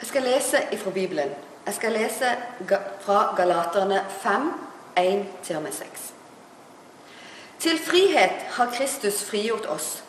Jeg 0.00 0.08
skal 0.08 0.22
lese 0.22 0.58
fra 0.76 0.90
Bibelen. 0.90 1.30
Jeg 1.66 1.74
skal 1.74 1.92
lese 1.92 2.36
fra 3.00 3.34
Galaterne 3.36 4.04
5, 4.22 4.52
1-6. 4.98 6.12
Til 7.58 7.78
frihet 7.78 8.44
har 8.50 8.70
Kristus 8.74 9.24
frigjort 9.24 9.66
oss. 9.66 10.04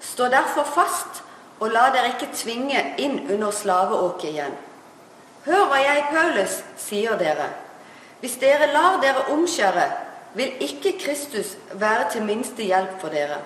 Stå 0.00 0.24
derfor 0.24 0.64
fast, 0.64 1.22
og 1.60 1.70
la 1.70 1.90
dere 1.94 2.14
ikke 2.14 2.32
tvinge 2.34 2.80
inn 2.98 3.20
under 3.30 3.50
slaveåket 3.50 4.30
igjen. 4.32 4.56
Hør 5.44 5.68
hva 5.70 5.78
jeg, 5.82 6.06
Paulus, 6.10 6.56
sier 6.78 7.18
dere. 7.20 7.50
Hvis 8.20 8.38
dere 8.40 8.72
lar 8.72 9.00
dere 9.02 9.28
omskjære, 9.34 9.86
vil 10.34 10.56
ikke 10.64 10.96
Kristus 10.98 11.56
være 11.72 12.10
til 12.10 12.24
minste 12.24 12.64
hjelp 12.64 13.00
for 13.00 13.12
dere. 13.12 13.42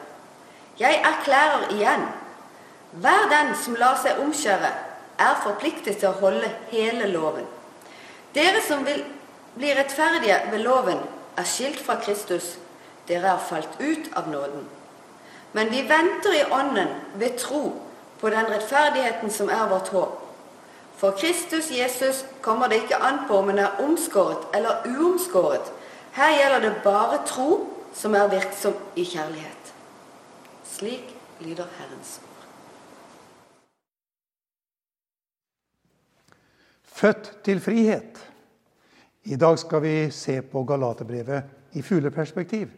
Jeg 0.79 1.03
erklærer 1.05 1.71
igjen. 1.75 2.07
Hver 2.93 3.29
den 3.33 3.55
som 3.65 3.75
lar 3.75 3.99
seg 4.01 4.21
omskjære, 4.23 4.71
er 5.19 5.41
forpliktet 5.43 6.01
til 6.01 6.11
å 6.11 6.19
holde 6.21 6.51
hele 6.71 7.09
loven. 7.13 7.47
Dere 8.35 8.61
som 8.65 8.85
vil 8.85 9.03
bli 9.57 9.73
rettferdige 9.75 10.41
ved 10.53 10.65
loven, 10.65 11.01
er 11.37 11.45
skilt 11.49 11.81
fra 11.81 11.99
Kristus. 12.01 12.57
Dere 13.09 13.35
er 13.37 13.49
falt 13.49 13.81
ut 13.81 14.11
av 14.17 14.29
nåden. 14.29 14.67
Men 15.53 15.71
vi 15.73 15.83
venter 15.89 16.35
i 16.37 16.45
ånden 16.53 16.89
ved 17.15 17.39
tro 17.41 17.73
på 18.21 18.31
den 18.33 18.49
rettferdigheten 18.51 19.31
som 19.31 19.49
er 19.49 19.69
vårt 19.71 19.89
håp. 19.89 20.23
For 20.97 21.11
Kristus 21.11 21.71
Jesus 21.71 22.25
kommer 22.43 22.69
det 22.69 22.83
ikke 22.83 23.01
an 23.05 23.25
på 23.29 23.39
om 23.39 23.51
en 23.53 23.59
er 23.59 23.81
omskåret 23.85 24.49
eller 24.55 24.85
uomskåret. 24.89 25.73
Her 26.13 26.33
gjelder 26.39 26.61
det 26.61 26.83
bare 26.85 27.21
tro 27.29 27.67
som 27.95 28.15
er 28.15 28.33
virksom 28.33 28.77
i 28.97 29.05
kjærlighet. 29.05 29.73
Slik 30.65 31.15
lyder 31.41 31.69
Herrens 31.79 32.21
ord. 32.25 32.36
Født 36.97 37.29
til 37.45 37.61
frihet. 37.61 38.17
I 39.29 39.37
dag 39.37 39.59
skal 39.61 39.83
vi 39.85 39.95
se 40.15 40.39
på 40.41 40.63
Galaterbrevet 40.65 41.77
i 41.77 41.83
fugleperspektiv. 41.85 42.71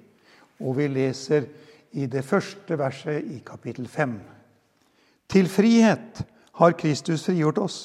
Og 0.58 0.75
vi 0.80 0.88
leser 0.91 1.47
i 1.94 2.08
det 2.10 2.25
første 2.27 2.78
verset 2.78 3.28
i 3.30 3.38
kapittel 3.47 3.86
5. 3.86 4.16
Til 5.30 5.47
frihet 5.47 6.25
har 6.58 6.75
Kristus 6.80 7.28
frigjort 7.28 7.62
oss. 7.62 7.78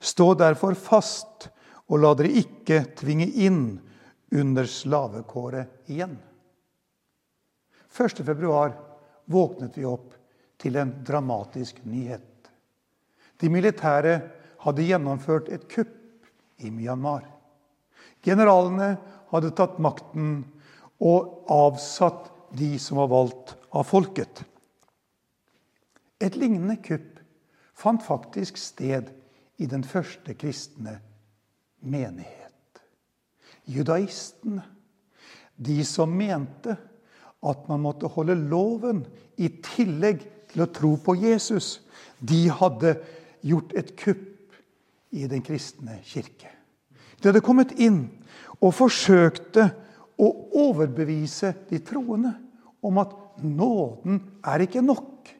Stå 0.00 0.34
derfor 0.36 0.76
fast, 0.76 1.48
og 1.88 2.02
la 2.02 2.12
dere 2.18 2.44
ikke 2.44 2.82
tvinge 3.00 3.30
inn 3.46 3.64
under 4.34 4.68
slavekåret 4.68 5.88
igjen. 5.88 6.18
1. 7.88 8.24
februar 8.26 8.76
våknet 9.32 9.78
vi 9.78 9.88
opp 9.88 10.12
til 10.60 10.76
en 10.76 10.92
dramatisk 11.06 11.80
nyhet. 11.88 12.50
De 13.40 13.48
militære 13.48 14.18
hadde 14.64 14.86
gjennomført 14.88 15.50
et 15.52 15.66
kupp 15.70 15.92
i 16.64 16.70
Myanmar. 16.72 17.26
Generalene 18.24 18.94
hadde 19.32 19.52
tatt 19.56 19.80
makten 19.82 20.38
og 21.04 21.50
avsatt 21.52 22.30
de 22.56 22.74
som 22.80 23.00
var 23.02 23.10
valgt 23.12 23.54
av 23.74 23.84
folket. 23.88 24.44
Et 26.22 26.36
lignende 26.38 26.78
kupp 26.84 27.18
fant 27.74 28.02
faktisk 28.04 28.56
sted 28.60 29.10
i 29.60 29.66
den 29.70 29.84
første 29.84 30.34
kristne 30.38 30.98
menighet. 31.84 32.80
Judaistene, 33.64 34.62
de 35.56 35.82
som 35.86 36.10
mente 36.10 36.76
at 37.44 37.66
man 37.68 37.82
måtte 37.84 38.08
holde 38.10 38.36
loven 38.48 39.04
i 39.36 39.50
tillegg 39.64 40.24
til 40.52 40.64
å 40.64 40.70
tro 40.72 40.94
på 41.00 41.16
Jesus, 41.20 41.78
de 42.18 42.46
hadde 42.48 42.96
gjort 43.44 43.74
et 43.76 43.92
kupp 44.00 44.33
i 45.14 45.28
den 45.30 45.42
kristne 45.44 46.00
kirke. 46.04 46.50
De 47.20 47.30
hadde 47.30 47.44
kommet 47.44 47.72
inn 47.80 48.02
og 48.60 48.74
forsøkte 48.74 49.68
å 50.20 50.28
overbevise 50.66 51.54
de 51.70 51.80
troende 51.86 52.34
om 52.84 52.98
at 53.02 53.14
nåden 53.42 54.20
er 54.44 54.64
ikke 54.66 54.82
nok. 54.84 55.30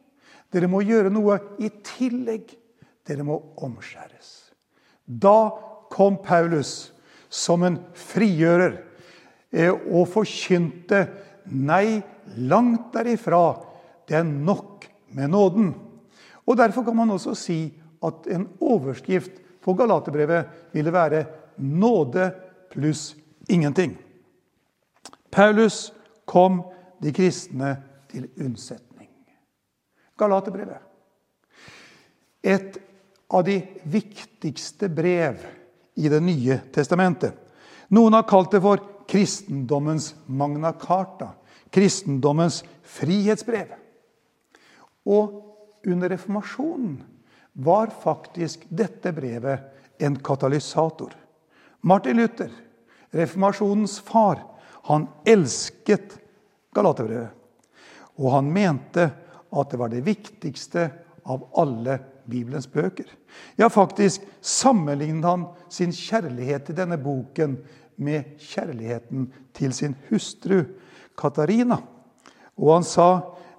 Dere 0.55 0.71
må 0.71 0.85
gjøre 0.87 1.11
noe 1.13 1.41
i 1.59 1.71
tillegg. 1.85 2.55
Dere 3.05 3.27
må 3.27 3.37
omskjæres. 3.67 4.31
Da 5.05 5.53
kom 5.93 6.17
Paulus 6.25 6.95
som 7.29 7.67
en 7.67 7.81
frigjører 7.99 8.79
eh, 9.53 9.71
og 9.71 10.09
forkynte 10.15 11.05
nei, 11.51 12.01
langt 12.39 12.93
derifra. 12.95 13.59
Det 14.09 14.17
er 14.21 14.25
nok 14.25 14.87
med 15.15 15.35
nåden. 15.35 15.73
Og 16.47 16.57
Derfor 16.57 16.87
kan 16.87 16.97
man 16.97 17.11
også 17.11 17.35
si 17.39 17.59
at 18.05 18.27
en 18.31 18.49
overskrift 18.61 19.44
på 19.65 19.75
Galaterbrevet 19.75 20.73
ville 20.73 20.93
være 20.93 21.27
'nåde 21.57 22.31
pluss 22.71 23.17
ingenting'. 23.49 23.97
Paulus 25.31 25.93
kom 26.25 26.63
de 27.03 27.13
kristne 27.13 27.83
til 28.09 28.29
unnsetning. 28.41 29.11
Galaterbrevet. 30.19 30.79
Et 32.43 32.79
av 33.31 33.45
de 33.45 33.63
viktigste 33.85 34.89
brev 34.89 35.37
i 35.97 36.09
Det 36.09 36.21
nye 36.23 36.61
testamentet. 36.73 37.35
Noen 37.89 38.13
har 38.13 38.23
kalt 38.23 38.51
det 38.51 38.61
for 38.63 38.83
kristendommens 39.09 40.15
magna 40.27 40.73
carta. 40.73 41.35
Kristendommens 41.71 42.65
frihetsbrev. 42.83 43.75
Og 45.07 45.41
under 45.87 46.09
reformasjonen 46.09 47.03
var 47.55 47.87
faktisk 47.87 48.67
dette 48.69 49.13
brevet 49.13 49.61
en 49.99 50.17
katalysator. 50.17 51.15
Martin 51.81 52.17
Luther, 52.17 52.51
reformasjonens 53.11 54.01
far, 54.01 54.43
han 54.85 55.07
elsket 55.25 56.19
Galaterbrevet. 56.75 57.31
Og 58.19 58.31
han 58.35 58.51
mente 58.53 59.07
at 59.55 59.71
det 59.71 59.79
var 59.79 59.93
det 59.93 60.03
viktigste 60.07 60.89
av 61.31 61.47
alle 61.61 61.99
Bibelens 62.25 62.67
bøker. 62.71 63.07
Ja, 63.57 63.69
faktisk 63.71 64.25
sammenlignet 64.41 65.29
han 65.29 65.47
sin 65.73 65.93
kjærlighet 65.95 66.67
til 66.69 66.79
denne 66.79 66.99
boken 67.01 67.59
med 67.97 68.35
kjærligheten 68.43 69.29
til 69.55 69.75
sin 69.77 69.95
hustru 70.09 70.65
Katarina. 71.19 71.79
Og 72.59 72.75
han 72.79 72.87
sa 72.87 73.09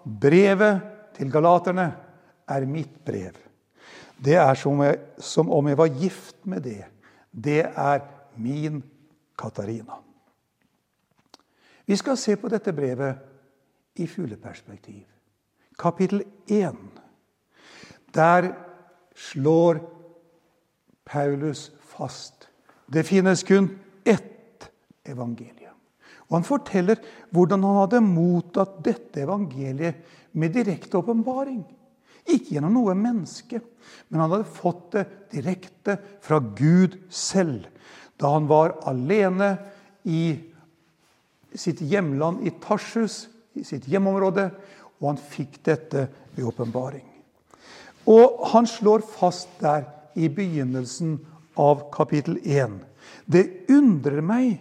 brevet 0.03 0.83
til 1.15 1.31
galaterne 1.31 1.89
er 2.51 2.67
mitt 2.69 2.99
brev. 3.07 3.44
Det 4.17 4.35
er 4.39 4.53
som, 4.55 4.81
jeg, 4.81 4.99
som 5.19 5.51
om 5.51 5.67
jeg 5.67 5.77
var 5.77 5.99
gift 5.99 6.45
med 6.45 6.61
det. 6.61 6.85
Det 7.31 7.61
er 7.65 7.99
min 8.35 8.83
Katarina. 9.37 9.99
Vi 11.85 11.95
skal 11.95 12.17
se 12.17 12.35
på 12.35 12.49
dette 12.49 12.73
brevet 12.73 13.15
i 13.95 14.07
fugleperspektiv. 14.07 15.03
Kapittel 15.79 16.23
1. 16.47 16.75
Der 18.15 18.53
slår 19.15 19.79
Paulus 21.05 21.71
fast 21.79 22.49
det 22.85 23.03
finnes 23.03 23.43
kun 23.43 23.69
ett 24.05 24.69
evangelium. 25.03 25.73
Og 26.27 26.37
Han 26.37 26.43
forteller 26.43 27.01
hvordan 27.29 27.63
han 27.63 27.79
hadde 27.83 28.01
mottatt 28.01 28.77
dette 28.85 29.21
evangeliet 29.21 29.95
med 30.31 30.53
direkte 30.53 30.97
åpenbaring. 30.97 31.63
Ikke 32.25 32.55
gjennom 32.55 32.73
noe 32.79 32.95
menneske, 32.97 33.61
men 34.09 34.21
han 34.21 34.31
hadde 34.33 34.55
fått 34.57 34.87
det 34.95 35.05
direkte 35.33 35.97
fra 36.25 36.39
Gud 36.57 36.97
selv. 37.13 37.67
Da 38.17 38.31
han 38.33 38.49
var 38.49 38.77
alene 38.89 39.55
i 40.07 40.35
sitt 41.55 41.81
hjemland 41.85 42.45
i 42.47 42.53
Tarsus, 42.63 43.25
i 43.55 43.63
sitt 43.63 43.87
hjemområde, 43.87 44.49
og 44.99 45.11
han 45.11 45.21
fikk 45.21 45.59
dette 45.67 46.07
ved 46.35 46.47
åpenbaring. 46.49 47.05
Og 48.11 48.41
han 48.51 48.67
slår 48.69 49.05
fast 49.15 49.49
der 49.61 49.87
i 50.15 50.29
begynnelsen 50.31 51.17
av 51.59 51.87
kapittel 51.93 52.37
1. 52.43 52.77
Det 53.25 53.45
undrer 53.71 54.21
meg 54.25 54.59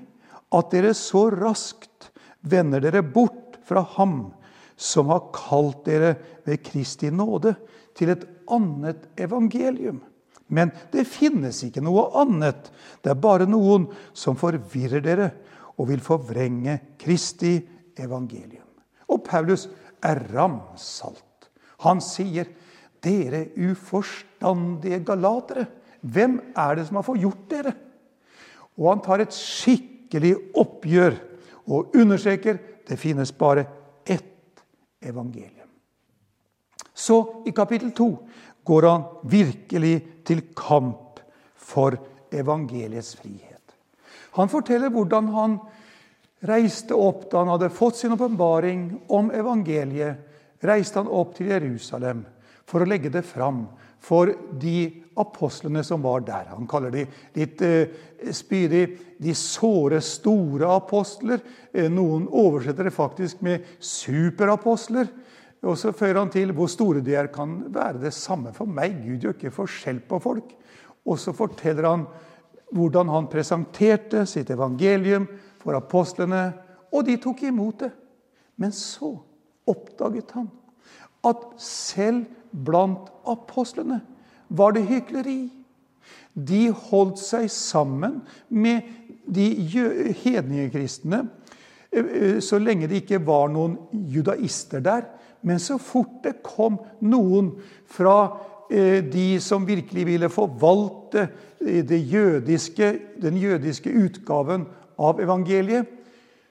at 0.54 0.70
dere 0.72 0.94
så 0.96 1.26
raskt 1.32 2.10
vender 2.44 2.82
dere 2.84 3.02
bort 3.02 3.58
fra 3.64 3.82
ham 3.96 4.32
som 4.76 5.10
har 5.12 5.28
kalt 5.34 5.84
dere 5.86 6.14
ved 6.46 6.62
Kristi 6.66 7.10
nåde 7.14 7.54
til 7.96 8.10
et 8.14 8.24
annet 8.50 9.06
evangelium. 9.20 10.00
Men 10.48 10.72
det 10.92 11.06
finnes 11.08 11.62
ikke 11.64 11.82
noe 11.84 12.08
annet. 12.20 12.68
Det 13.02 13.12
er 13.14 13.20
bare 13.20 13.48
noen 13.48 13.86
som 14.16 14.36
forvirrer 14.38 15.04
dere 15.04 15.30
og 15.78 15.88
vil 15.90 16.02
forvrenge 16.04 16.78
Kristi 17.00 17.56
evangelium. 17.98 18.66
Og 19.10 19.24
Paulus 19.26 19.68
er 20.04 20.20
ramsalt. 20.34 21.48
Han 21.84 22.00
sier, 22.00 22.46
'Dere 23.04 23.50
uforstandige 23.60 25.04
galatere, 25.04 25.66
hvem 26.00 26.40
er 26.56 26.74
det 26.74 26.86
som 26.86 26.96
har 26.96 27.02
forgjort 27.04 27.50
dere?' 27.50 27.74
Og 28.78 28.88
han 28.88 29.02
tar 29.04 29.20
et 29.20 29.34
skikkelig 29.34 30.34
oppgjør 30.56 31.18
og 31.68 31.94
understreker 31.94 32.58
det 32.88 32.98
finnes 32.98 33.32
bare 33.32 33.66
evangelium. 35.04 35.68
Så 36.94 37.42
i 37.46 37.52
kapittel 37.52 37.90
2 37.92 38.08
går 38.64 38.88
han 38.88 39.06
virkelig 39.22 39.94
til 40.24 40.42
kamp 40.56 41.20
for 41.54 41.96
evangeliets 42.32 43.16
frihet. 43.18 43.74
Han 44.38 44.50
forteller 44.50 44.90
hvordan 44.90 45.28
han 45.34 45.58
reiste 46.44 46.96
opp 46.96 47.28
da 47.30 47.42
han 47.42 47.52
hadde 47.54 47.72
fått 47.74 48.00
sin 48.00 48.14
åpenbaring 48.16 48.88
om 49.08 49.30
evangeliet. 49.30 50.30
reiste 50.64 50.98
han 50.98 51.08
opp 51.08 51.34
til 51.36 51.50
Jerusalem 51.52 52.24
for 52.64 52.80
å 52.80 52.88
legge 52.88 53.10
det 53.12 53.22
fram 53.22 53.66
for 54.04 54.32
de 54.60 55.04
apostlene 55.16 55.84
som 55.86 56.02
var 56.04 56.24
der. 56.26 56.50
Han 56.52 56.68
kaller 56.68 56.92
de 56.92 57.04
litt 57.38 57.62
eh, 57.64 57.92
spydig 58.34 58.84
de 59.22 59.34
såre, 59.38 60.00
store 60.04 60.68
apostler. 60.74 61.40
Eh, 61.72 61.88
noen 61.92 62.26
oversetter 62.28 62.90
det 62.90 62.96
faktisk 62.96 63.44
med 63.46 63.64
superapostler. 63.78 65.08
Og 65.64 65.78
så 65.80 65.94
fører 65.96 66.20
han 66.20 66.32
til 66.32 66.52
hvor 66.52 66.68
store 66.68 67.00
de 67.04 67.16
er, 67.16 67.32
kan 67.32 67.62
være 67.72 68.02
det 68.02 68.12
samme 68.16 68.52
for 68.56 68.68
meg. 68.68 68.98
Gud 69.06 69.24
gjør 69.24 69.36
ikke 69.38 69.54
forskjell 69.54 70.02
på 70.08 70.20
folk. 70.20 70.52
Og 71.04 71.20
så 71.20 71.32
forteller 71.36 71.88
han 71.88 72.06
hvordan 72.74 73.10
han 73.12 73.30
presenterte 73.30 74.24
sitt 74.28 74.50
evangelium 74.50 75.28
for 75.62 75.76
apostlene, 75.78 76.48
og 76.92 77.06
de 77.06 77.16
tok 77.22 77.44
imot 77.48 77.84
det. 77.84 77.92
Men 78.60 78.74
så 78.74 79.14
oppdaget 79.70 80.34
han 80.36 80.50
at 81.24 81.44
selv 81.62 82.26
blant 82.54 83.10
apostlene 83.26 84.00
var 84.48 84.74
det 84.76 84.86
hykleri. 84.88 85.48
De 86.34 86.68
holdt 86.70 87.20
seg 87.22 87.48
sammen 87.52 88.20
med 88.48 88.86
de 89.24 89.46
hedningekristne 90.20 91.22
eh, 91.90 92.04
eh, 92.04 92.38
så 92.44 92.58
lenge 92.60 92.88
det 92.90 93.04
ikke 93.04 93.22
var 93.24 93.48
noen 93.52 93.78
judaister 93.92 94.82
der. 94.84 95.06
Men 95.44 95.60
så 95.60 95.78
fort 95.80 96.22
det 96.24 96.40
kom 96.44 96.78
noen 97.04 97.52
fra 97.90 98.18
eh, 98.70 99.00
de 99.04 99.40
som 99.44 99.66
virkelig 99.68 100.06
ville 100.08 100.30
forvalte 100.32 101.28
jødiske, 101.64 102.88
den 103.22 103.38
jødiske 103.40 103.88
utgaven 103.88 104.66
av 105.00 105.20
evangeliet, 105.20 105.86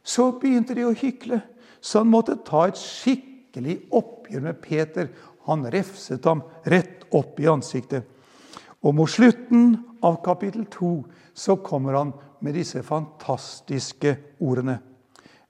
så 0.04 0.32
begynte 0.40 0.76
de 0.76 0.88
å 0.88 0.96
hykle. 0.96 1.40
Så 1.84 2.02
han 2.02 2.12
måtte 2.12 2.40
ta 2.48 2.66
et 2.68 2.80
skikkelig 2.80 3.78
oppgjør 3.94 4.46
med 4.48 4.60
Peter. 4.64 5.10
Han 5.50 5.66
refset 5.72 6.26
ham 6.26 6.44
rett 6.64 7.04
opp 7.12 7.40
i 7.40 7.50
ansiktet. 7.52 8.06
Og 8.84 8.96
mot 8.96 9.10
slutten 9.10 9.76
av 10.04 10.20
kapittel 10.24 10.66
2 10.72 10.94
så 11.34 11.58
kommer 11.64 11.98
han 11.98 12.14
med 12.44 12.58
disse 12.58 12.84
fantastiske 12.84 14.16
ordene. 14.44 14.78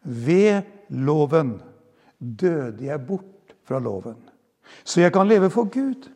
Ved 0.03 0.61
loven 0.89 1.55
døde 2.17 2.85
jeg 2.85 3.05
bort 3.07 3.55
fra 3.63 3.79
loven, 3.79 4.19
så 4.83 5.01
jeg 5.01 5.13
kan 5.15 5.27
leve 5.27 5.49
for 5.53 5.69
Gud. 5.71 6.09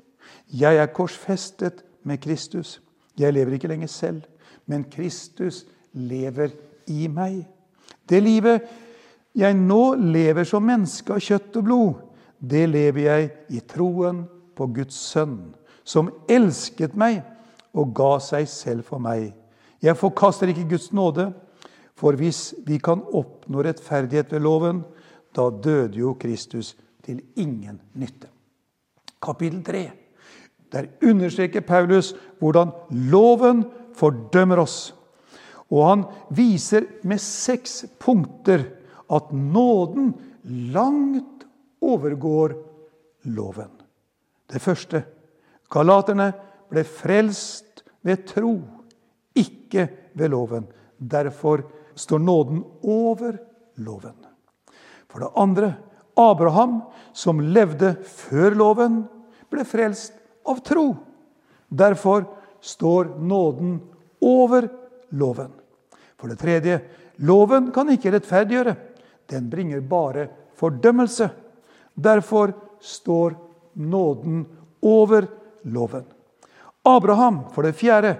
Jeg 0.47 0.77
er 0.80 0.94
korsfestet 0.95 1.83
med 2.03 2.21
Kristus. 2.23 2.80
Jeg 3.18 3.33
lever 3.33 3.57
ikke 3.57 3.69
lenger 3.71 3.89
selv, 3.91 4.21
men 4.65 4.85
Kristus 4.91 5.65
lever 5.94 6.53
i 6.88 7.07
meg. 7.12 7.41
Det 8.07 8.19
livet 8.23 8.68
jeg 9.38 9.56
nå 9.57 9.95
lever 10.00 10.47
som 10.47 10.65
menneske 10.65 11.13
av 11.13 11.23
kjøtt 11.23 11.57
og 11.59 11.65
blod, 11.68 12.06
det 12.39 12.68
lever 12.69 13.04
jeg 13.07 13.30
i 13.50 13.62
troen 13.66 14.25
på 14.57 14.68
Guds 14.74 14.98
sønn, 15.12 15.54
som 15.88 16.12
elsket 16.30 16.95
meg 16.98 17.22
og 17.78 17.94
ga 17.98 18.18
seg 18.24 18.48
selv 18.50 18.88
for 18.88 19.01
meg. 19.01 19.31
Jeg 19.81 19.98
forkaster 19.98 20.50
ikke 20.51 20.68
Guds 20.74 20.92
nåde, 20.95 21.30
for 21.98 22.18
hvis 22.18 22.54
vi 22.66 22.78
kan 22.81 23.01
oppnå 23.01 23.63
rettferdighet 23.66 24.34
ved 24.34 24.44
loven, 24.45 24.84
da 25.34 25.50
døde 25.50 25.98
jo 26.01 26.16
Kristus 26.19 26.75
til 27.06 27.22
ingen 27.38 27.80
nytte. 27.98 28.30
Kapittel 29.22 29.63
3. 29.66 29.83
Der 30.74 30.90
understreker 31.06 31.63
Paulus 31.66 32.13
hvordan 32.40 32.74
loven 32.90 33.66
fordømmer 33.98 34.62
oss. 34.62 34.94
Og 35.72 35.83
han 35.88 36.04
viser 36.30 36.86
med 37.04 37.22
seks 37.24 37.86
punkter 38.00 38.66
at 39.12 39.31
nåden 39.33 40.13
langt 40.74 41.37
overgår 41.81 42.56
loven. 43.27 43.71
Det 44.47 44.62
første 44.63 45.03
Galaterne 45.71 46.31
ble 46.71 46.83
frelst 46.88 47.83
ved 48.07 48.24
tro, 48.29 48.53
ikke 49.35 49.88
ved 50.15 50.31
loven. 50.31 50.68
Derfor 50.97 51.65
står 51.95 52.21
nåden 52.24 52.62
over 52.83 53.35
loven. 53.83 54.15
For 55.12 55.19
det 55.19 55.33
andre 55.35 55.74
Abraham, 56.18 56.81
som 57.13 57.41
levde 57.41 57.94
før 58.03 58.56
loven, 58.56 59.01
ble 59.51 59.65
frelst 59.68 60.15
av 60.47 60.63
tro. 60.65 60.95
Derfor 61.68 62.25
står 62.63 63.18
nåden 63.19 63.77
over 64.23 64.69
loven. 65.09 65.51
For 66.18 66.31
det 66.31 66.39
tredje 66.41 66.80
loven 67.27 67.71
kan 67.75 67.91
ikke 67.94 68.15
rettferdiggjøre. 68.15 68.75
Den 69.30 69.50
bringer 69.51 69.83
bare 69.83 70.27
fordømmelse. 70.57 71.30
Derfor 71.97 72.53
står 72.81 73.35
nåden 73.73 74.45
over 74.85 75.27
loven. 75.61 76.05
Abraham, 76.85 77.41
for 77.51 77.65
det 77.65 77.75
fjerde, 77.75 78.13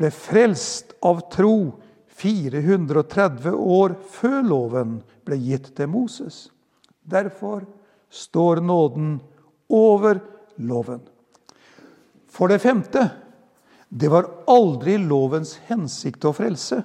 ble 0.00 0.08
frelst 0.10 0.94
av 1.04 1.20
tro 1.32 1.76
430 2.20 3.52
år 3.54 3.94
før 4.16 4.40
loven 4.44 4.96
ble 5.28 5.38
gitt 5.40 5.70
til 5.76 5.90
Moses. 5.92 6.48
Derfor 7.04 7.64
står 8.10 8.62
nåden 8.64 9.18
over 9.68 10.20
loven. 10.56 11.02
For 12.30 12.48
det 12.50 12.62
femte 12.64 13.08
det 13.90 14.08
var 14.10 14.28
aldri 14.50 14.96
lovens 15.02 15.56
hensikt 15.66 16.24
å 16.24 16.34
frelse, 16.34 16.82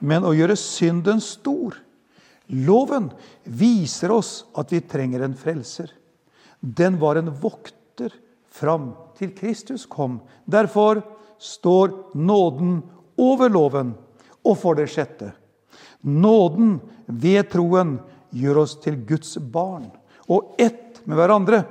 men 0.00 0.24
å 0.24 0.32
gjøre 0.32 0.56
synden 0.56 1.20
stor. 1.20 1.76
Loven 2.48 3.10
viser 3.44 4.12
oss 4.14 4.44
at 4.56 4.72
vi 4.72 4.80
trenger 4.80 5.24
en 5.24 5.36
frelser. 5.36 5.90
Den 6.60 6.98
var 6.98 7.20
en 7.20 7.30
vokter 7.30 8.14
fram 8.48 8.92
til 9.18 9.34
Kristus 9.36 9.86
kom. 9.86 10.20
Derfor 10.44 11.02
står 11.38 12.16
nåden 12.16 12.80
over 13.20 13.52
loven. 13.52 13.92
Og 14.44 14.56
for 14.58 14.78
det 14.78 14.88
sjette 14.92 15.34
nåden 16.00 16.78
ved 17.06 17.48
troen 17.52 17.96
gjør 18.30 18.62
oss 18.64 18.76
til 18.82 18.98
Guds 19.06 19.36
barn 19.38 19.88
og 20.28 20.54
ett 20.60 21.00
med 21.08 21.16
hverandre, 21.16 21.62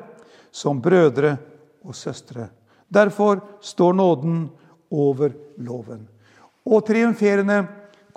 som 0.51 0.81
brødre 0.81 1.35
og 1.85 1.95
søstre. 1.95 2.47
Derfor 2.89 3.43
står 3.61 3.93
nåden 3.93 4.47
over 4.89 5.35
loven. 5.61 6.07
Og 6.65 6.85
triumferende 6.87 7.67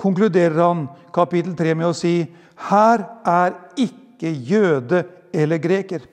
konkluderer 0.00 0.58
han 0.62 0.86
kapittel 1.12 1.56
3 1.56 1.74
med 1.76 1.90
å 1.90 1.96
si 1.96 2.14
her 2.70 3.04
er 3.28 3.56
ikke 3.80 4.30
jøde 4.30 5.04
eller 5.32 5.60
greker. 5.62 6.04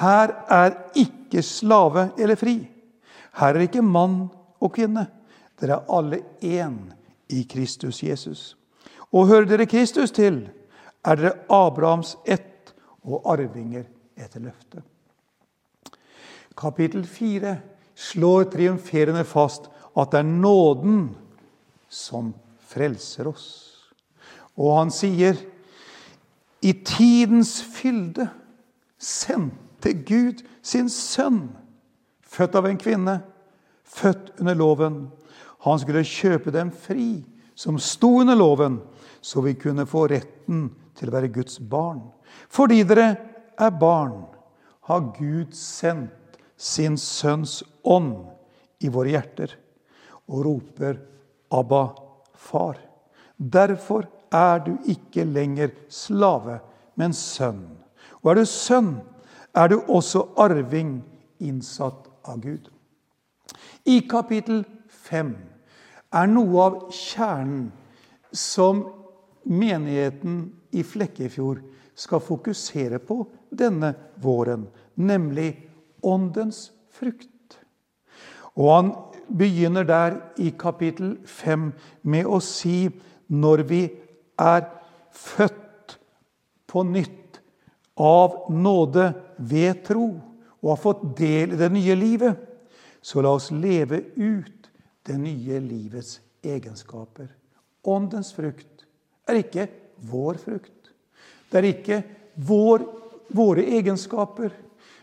Her 0.00 0.32
er 0.50 0.76
ikke 0.98 1.42
slave 1.44 2.10
eller 2.18 2.38
fri. 2.40 2.56
Her 3.36 3.56
er 3.56 3.66
ikke 3.66 3.84
mann 3.84 4.26
og 4.60 4.72
kvinne. 4.76 5.06
Dere 5.60 5.78
er 5.78 5.92
alle 5.92 6.22
én 6.40 6.78
i 7.32 7.44
Kristus 7.48 8.02
Jesus. 8.02 8.54
Og 9.12 9.28
hører 9.28 9.48
dere 9.50 9.68
Kristus 9.68 10.12
til, 10.12 10.46
er 11.04 11.18
dere 11.18 11.34
Abrahams 11.52 12.16
ett 12.24 12.72
og 13.04 13.26
arvinger 13.28 13.84
etter 14.16 14.40
løftet. 14.40 14.82
Kapittel 16.56 17.04
4 17.08 17.56
slår 17.96 18.48
triumferende 18.52 19.24
fast 19.28 19.68
at 19.96 20.12
det 20.12 20.22
er 20.22 20.28
nåden 20.28 21.10
som 21.92 22.32
frelser 22.72 23.28
oss. 23.30 23.48
Og 24.56 24.74
han 24.76 24.92
sier 24.92 25.38
i 26.62 26.72
tidens 26.86 27.58
fylde 27.74 28.28
sendte 29.02 29.92
Gud 30.06 30.44
sin 30.62 30.90
sønn, 30.92 31.48
født 32.22 32.56
av 32.58 32.68
en 32.68 32.78
kvinne, 32.78 33.18
født 33.82 34.32
under 34.40 34.56
loven. 34.56 35.00
Han 35.66 35.80
skulle 35.82 36.06
kjøpe 36.06 36.54
dem 36.54 36.70
fri, 36.70 37.24
som 37.54 37.80
sto 37.82 38.20
under 38.22 38.38
loven, 38.38 38.78
så 39.20 39.42
vi 39.44 39.56
kunne 39.58 39.86
få 39.86 40.06
retten 40.10 40.68
til 40.98 41.10
å 41.10 41.16
være 41.16 41.32
Guds 41.34 41.58
barn. 41.58 42.04
Fordi 42.48 42.82
dere 42.86 43.08
er 43.58 43.74
barn, 43.78 44.24
har 44.88 45.12
Gud 45.18 45.52
sendt 45.54 46.38
sin 46.58 46.96
sønns 46.98 47.60
ånd 47.82 48.16
i 48.82 48.90
våre 48.90 49.14
hjerter 49.14 49.54
og 50.30 50.44
roper 50.46 50.98
'Abba, 51.52 51.84
far'. 52.50 52.80
Derfor 53.38 54.06
er 54.32 54.58
du 54.58 54.76
ikke 54.86 55.24
lenger 55.24 55.70
slave, 55.88 56.58
men 56.96 57.12
sønn. 57.12 57.66
Og 58.22 58.30
er 58.30 58.34
du 58.34 58.44
sønn, 58.44 59.00
er 59.54 59.68
du 59.68 59.80
også 59.88 60.26
arving 60.36 61.02
innsatt 61.40 62.08
av 62.24 62.40
Gud. 62.40 62.70
I 63.84 64.00
kapittel 64.10 64.64
5 64.88 65.34
er 66.12 66.26
noe 66.30 66.64
av 66.64 66.78
kjernen 66.94 67.70
som 68.32 68.84
menigheten 69.44 70.44
i 70.72 70.84
Flekkefjord 70.86 71.60
skal 71.98 72.22
fokusere 72.24 73.00
på 73.02 73.24
denne 73.50 73.92
våren, 74.22 74.68
nemlig 74.94 75.50
åndens 76.02 76.70
frukt. 76.92 77.58
Og 78.56 78.68
han 78.72 78.92
begynner 79.28 79.84
der 79.84 80.18
i 80.36 80.52
kapittel 80.58 81.16
5 81.26 81.70
med 82.02 82.26
å 82.26 82.40
si 82.44 82.86
når 83.32 83.64
vi 83.68 83.82
er 84.40 84.66
født 85.12 85.96
på 86.68 86.84
nytt 86.88 87.40
av 88.00 88.48
nåde 88.52 89.10
ved 89.38 89.82
tro 89.86 90.06
og 90.62 90.70
har 90.70 90.80
fått 90.80 91.04
del 91.18 91.54
i 91.54 91.60
det 91.60 91.68
nye 91.74 91.96
livet, 91.98 92.36
så 93.02 93.22
la 93.22 93.34
oss 93.34 93.50
leve 93.50 93.98
ut 94.16 94.68
det 95.06 95.18
nye 95.18 95.58
livets 95.60 96.20
egenskaper. 96.42 97.28
Åndens 97.82 98.30
frukt 98.34 98.86
er 99.28 99.40
ikke 99.42 99.66
vår 100.08 100.38
frukt. 100.42 100.92
Det 101.50 101.58
er 101.58 101.68
ikke 101.72 102.02
vår, 102.46 102.84
våre 103.34 103.64
egenskaper, 103.78 104.52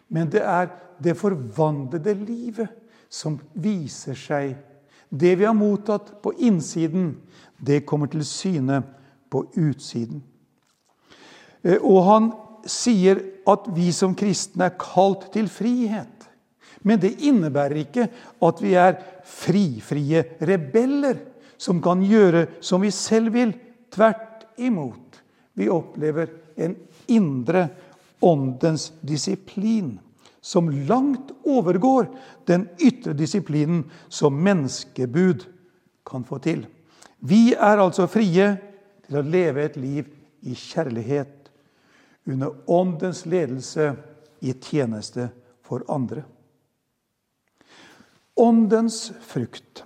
men 0.07 0.31
det 0.31 0.41
er 0.41 0.71
det 0.99 1.15
forvandlede 1.19 2.15
livet 2.23 2.78
som 3.09 3.39
viser 3.53 4.17
seg. 4.17 4.53
Det 5.09 5.33
vi 5.35 5.47
har 5.47 5.57
mottatt 5.57 6.21
på 6.21 6.33
innsiden, 6.37 7.15
det 7.57 7.85
kommer 7.89 8.11
til 8.11 8.23
syne 8.25 8.83
på 9.29 9.43
utsiden. 9.57 10.21
Eh, 11.65 11.81
og 11.81 12.03
han 12.05 12.29
sier 12.69 13.21
at 13.49 13.65
vi 13.73 13.89
som 13.95 14.13
kristne 14.17 14.69
er 14.69 14.77
kalt 14.79 15.31
til 15.33 15.49
frihet. 15.51 16.27
Men 16.85 17.01
det 17.01 17.17
innebærer 17.25 17.81
ikke 17.81 18.05
at 18.45 18.61
vi 18.63 18.75
er 18.79 18.99
frifrie 19.27 20.23
rebeller 20.47 21.17
som 21.59 21.81
kan 21.83 22.03
gjøre 22.05 22.45
som 22.63 22.85
vi 22.85 22.91
selv 22.95 23.33
vil. 23.35 23.51
Tvert 23.91 24.45
imot. 24.61 25.17
Vi 25.57 25.67
opplever 25.73 26.29
en 26.55 26.75
indre 27.09 27.65
åndens 28.21 28.91
disiplin 29.01 29.97
som 30.41 30.69
langt 30.87 31.31
overgår 31.43 32.07
den 32.47 32.67
ytre 32.79 33.13
disiplinen 33.13 33.83
som 34.07 34.37
menneskebud 34.43 35.45
kan 36.07 36.23
få 36.23 36.39
til. 36.43 36.65
Vi 37.19 37.53
er 37.53 37.81
altså 37.81 38.07
frie 38.07 38.53
til 39.07 39.19
å 39.19 39.25
leve 39.25 39.65
et 39.65 39.77
liv 39.79 40.07
i 40.47 40.55
kjærlighet, 40.55 41.35
under 42.29 42.53
åndens 42.69 43.25
ledelse 43.25 43.93
i 44.45 44.53
tjeneste 44.53 45.29
for 45.65 45.83
andre. 45.89 46.23
Åndens 48.39 49.09
frukt. 49.25 49.83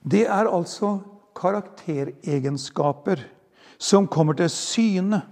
Det 0.00 0.22
er 0.30 0.48
altså 0.48 1.00
karakteregenskaper 1.36 3.24
som 3.80 4.08
kommer 4.08 4.38
til 4.38 4.50
syne 4.52 5.22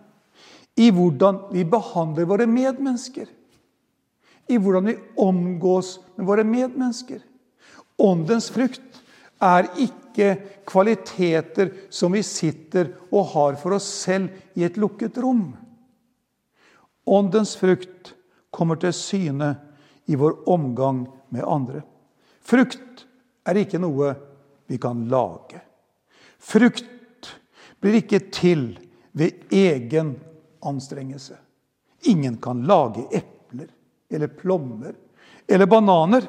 i 0.78 0.90
hvordan 0.94 1.40
vi 1.52 1.64
behandler 1.68 2.28
våre 2.28 2.46
medmennesker. 2.50 3.28
I 4.48 4.58
hvordan 4.58 4.86
vi 4.90 4.98
omgås 5.16 5.98
med 6.16 6.26
våre 6.26 6.44
medmennesker. 6.44 7.20
Åndens 7.98 8.50
frukt 8.50 9.02
er 9.42 9.68
ikke 9.78 10.34
kvaliteter 10.68 11.70
som 11.94 12.14
vi 12.14 12.22
sitter 12.26 12.92
og 13.10 13.32
har 13.34 13.58
for 13.60 13.76
oss 13.76 13.86
selv 14.06 14.32
i 14.58 14.64
et 14.66 14.78
lukket 14.80 15.18
rom. 15.22 15.52
Åndens 17.08 17.54
frukt 17.56 18.14
kommer 18.50 18.80
til 18.80 18.94
syne 18.96 19.54
i 20.08 20.16
vår 20.16 20.40
omgang 20.48 21.04
med 21.28 21.44
andre. 21.44 21.82
Frukt 22.40 23.04
er 23.48 23.60
ikke 23.60 23.80
noe 23.80 24.14
vi 24.68 24.78
kan 24.80 25.06
lage. 25.08 25.60
Frukt 26.38 27.34
blir 27.80 28.00
ikke 28.00 28.20
til 28.32 28.70
ved 29.12 29.52
egen 29.54 30.14
anstrengelse. 30.64 31.36
Ingen 32.08 32.38
kan 32.42 32.62
lage 32.68 33.06
epler 33.12 33.68
eller 34.10 34.28
plommer 34.28 34.94
eller 35.46 35.66
bananer. 35.66 36.26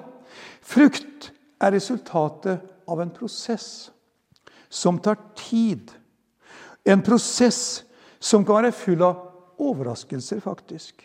Frukt 0.62 1.31
er 1.59 1.71
resultatet 1.75 2.62
av 2.88 3.01
en 3.01 3.12
prosess 3.13 3.91
som 4.69 5.00
tar 5.00 5.17
tid. 5.36 5.91
En 6.83 7.01
prosess 7.01 7.83
som 8.19 8.45
kan 8.45 8.62
være 8.62 8.75
full 8.75 9.03
av 9.03 9.25
overraskelser, 9.59 10.39
faktisk. 10.43 11.03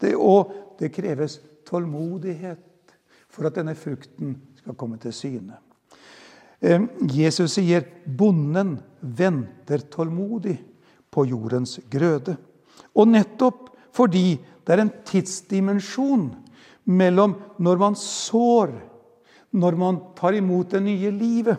Det, 0.00 0.14
og 0.16 0.52
det 0.78 0.92
kreves 0.92 1.38
tålmodighet 1.68 2.94
for 3.30 3.48
at 3.48 3.56
denne 3.56 3.76
frukten 3.78 4.34
skal 4.60 4.76
komme 4.76 4.98
til 5.00 5.14
syne. 5.14 5.58
Jesus 6.60 7.54
sier 7.56 7.86
'bonden 8.04 8.78
venter 9.00 9.78
tålmodig 9.78 10.58
på 11.10 11.24
jordens 11.24 11.78
grøde'. 11.90 12.36
Og 12.94 13.08
nettopp 13.08 13.69
fordi 13.94 14.38
det 14.64 14.74
er 14.74 14.84
en 14.84 14.92
tidsdimensjon 15.06 16.28
mellom 16.90 17.34
når 17.62 17.80
man 17.80 17.96
sår, 17.98 18.72
når 19.50 19.78
man 19.78 20.00
tar 20.18 20.36
imot 20.38 20.70
det 20.74 20.82
nye 20.84 21.10
livet, 21.14 21.58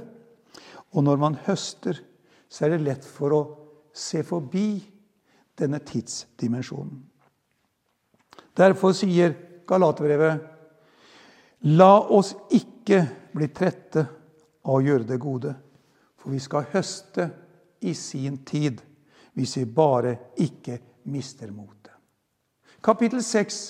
og 0.91 1.03
når 1.03 1.19
man 1.19 1.37
høster, 1.45 1.99
så 2.51 2.65
er 2.65 2.75
det 2.75 2.85
lett 2.85 3.07
for 3.07 3.35
å 3.35 3.41
se 3.95 4.23
forbi 4.27 4.81
denne 5.59 5.79
tidsdimensjonen. 5.83 6.99
Derfor 8.57 8.95
sier 8.95 9.35
Galaterbrevet 9.67 10.47
La 11.71 11.99
oss 12.09 12.33
ikke 12.57 13.03
bli 13.37 13.47
trette 13.53 14.01
av 14.65 14.79
å 14.79 14.81
gjøre 14.81 15.05
det 15.11 15.19
gode, 15.21 15.53
for 16.17 16.33
vi 16.33 16.39
skal 16.41 16.67
høste 16.73 17.27
i 17.85 17.93
sin 17.97 18.41
tid 18.45 18.81
hvis 19.37 19.57
vi 19.59 19.65
bare 19.69 20.15
ikke 20.41 20.79
mister 21.13 21.53
motet. 21.53 21.80
Kapittel 22.81 23.21
6 23.23 23.61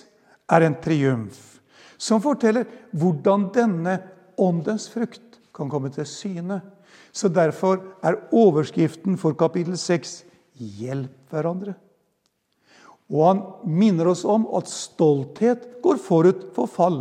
er 0.55 0.65
en 0.65 0.77
triumf 0.83 1.47
som 2.01 2.21
forteller 2.23 2.65
hvordan 2.97 3.49
denne 3.53 3.97
åndens 4.41 4.87
frukt 4.89 5.39
kan 5.53 5.69
komme 5.69 5.91
til 5.93 6.07
syne. 6.07 6.61
Så 7.11 7.29
derfor 7.29 7.81
er 8.01 8.21
overskriften 8.31 9.19
for 9.19 9.35
kapittel 9.37 9.77
6 9.77 10.21
Hjelp 10.61 11.31
hverandre. 11.33 11.73
Og 13.11 13.23
han 13.25 13.39
minner 13.67 14.11
oss 14.11 14.21
om 14.29 14.45
at 14.55 14.69
stolthet 14.69 15.65
går 15.83 15.97
forut 15.99 16.43
for 16.55 16.69
fall. 16.69 16.99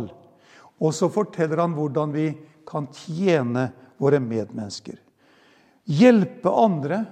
Og 0.81 0.95
så 0.97 1.11
forteller 1.13 1.61
han 1.61 1.75
hvordan 1.77 2.15
vi 2.15 2.31
kan 2.67 2.87
tjene 2.95 3.69
våre 4.01 4.19
medmennesker. 4.23 4.97
Hjelpe 5.85 6.51
andre 6.51 7.03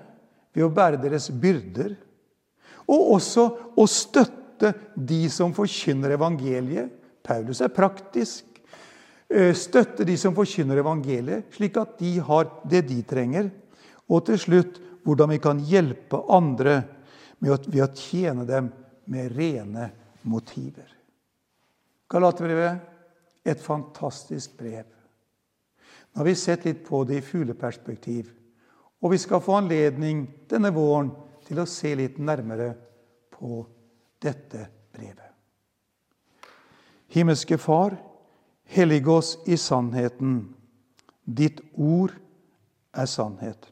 ved 0.55 0.65
å 0.65 0.73
bære 0.73 0.99
deres 1.03 1.29
byrder. 1.29 1.93
Og 2.89 3.13
også 3.19 3.45
å 3.77 3.85
støtte 3.89 4.38
de 4.95 5.23
som 5.31 5.53
forkynner 5.55 6.15
evangeliet. 6.15 6.91
Paulus 7.23 7.61
er 7.61 7.73
praktisk. 7.73 8.45
Eh, 9.29 9.53
støtte 9.53 10.05
de 10.07 10.15
som 10.17 10.35
forkynner 10.35 10.81
evangeliet, 10.81 11.49
slik 11.53 11.77
at 11.77 11.97
de 11.99 12.15
har 12.25 12.49
det 12.69 12.85
de 12.89 13.01
trenger. 13.05 13.51
Og 14.09 14.25
til 14.25 14.39
slutt 14.41 14.79
hvordan 15.05 15.33
vi 15.33 15.41
kan 15.41 15.59
hjelpe 15.65 16.21
andre 16.33 16.81
ved 17.39 17.81
å 17.83 17.91
tjene 17.95 18.45
dem 18.47 18.71
med 19.09 19.31
rene 19.37 19.89
motiver. 20.27 20.89
Galaterbrevet 22.09 23.47
et 23.49 23.61
fantastisk 23.61 24.57
brev. 24.59 24.85
Nå 26.09 26.21
har 26.21 26.27
vi 26.27 26.35
sett 26.35 26.65
litt 26.65 26.81
på 26.87 27.03
det 27.07 27.19
i 27.19 27.25
fugleperspektiv, 27.25 28.31
og 28.99 29.13
vi 29.13 29.19
skal 29.21 29.41
få 29.43 29.59
anledning 29.61 30.25
denne 30.49 30.71
våren 30.75 31.11
til 31.47 31.61
å 31.61 31.69
se 31.69 31.93
litt 31.95 32.17
nærmere 32.19 32.73
på 33.33 33.61
dette 34.21 34.67
brevet. 34.93 35.25
Himmelske 37.09 37.57
Far, 37.57 37.95
hellig 38.69 39.07
oss 39.07 39.37
i 39.47 39.57
sannheten. 39.57 40.55
Ditt 41.25 41.61
ord 41.73 42.13
er 42.93 43.05
sannhet. 43.09 43.71